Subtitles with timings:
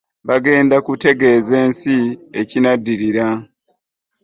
[0.29, 1.95] Bagenda kutegeeza ensi
[2.41, 3.27] ekinaddirira.